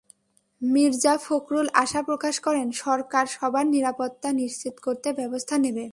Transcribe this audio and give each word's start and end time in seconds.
মির্জা 0.61 1.13
ফখরুল 1.17 1.67
আশা 1.73 2.01
প্রকাশ 2.01 2.35
করেন, 2.39 2.67
সরকার 2.83 3.25
সবার 3.35 3.65
নিরাপত্তা 3.67 4.29
নিশ্চিত 4.33 4.75
করতে 4.79 5.07
ব্যবস্থা 5.13 5.55
নেবে। 5.57 5.85